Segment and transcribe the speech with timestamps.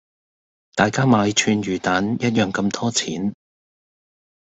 [0.73, 3.35] 大家買串魚蛋一樣咁多錢